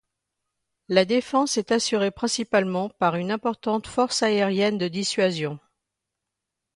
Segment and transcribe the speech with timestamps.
[0.89, 5.59] La défense est assurée principalement par une importante force aérienne de dissuasion.